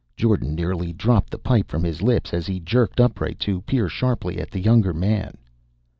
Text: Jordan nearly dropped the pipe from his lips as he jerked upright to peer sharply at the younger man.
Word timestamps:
Jordan 0.17 0.55
nearly 0.55 0.91
dropped 0.91 1.29
the 1.29 1.37
pipe 1.37 1.69
from 1.69 1.83
his 1.83 2.01
lips 2.01 2.33
as 2.33 2.47
he 2.47 2.59
jerked 2.59 2.99
upright 2.99 3.37
to 3.41 3.61
peer 3.61 3.87
sharply 3.87 4.39
at 4.39 4.49
the 4.49 4.59
younger 4.59 4.93
man. 4.95 5.37